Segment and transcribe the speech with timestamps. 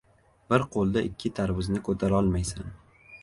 [0.51, 2.73] •Bir qo‘lda ikki tarvuzni ko‘tarolmaysan.